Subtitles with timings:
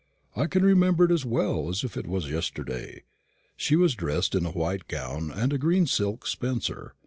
[0.35, 3.03] I can remember it as well as if it was yesterday.
[3.55, 6.95] She was dressed in a white gown and a green silk spencer.